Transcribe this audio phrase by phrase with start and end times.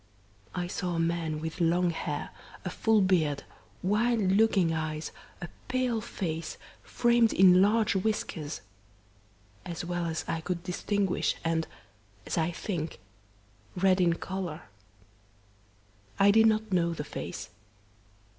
[0.55, 2.31] I saw a man with long hair,
[2.65, 3.43] a full beard,
[3.83, 8.61] wild looking eyes, a pale face, framed in large whiskers,
[9.63, 11.67] as well as I could distinguish, and,
[12.25, 12.99] as I think
[13.75, 14.63] red in colour.
[16.17, 17.51] I did not know the face.